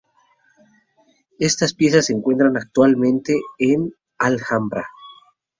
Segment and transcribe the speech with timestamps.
[1.37, 4.87] Estas piezas se encuentran actualmente en la Alhambra.